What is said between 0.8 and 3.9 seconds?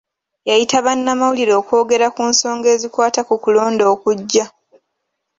bannamawulire okwogera ku nsonga ezikwata ku kulonda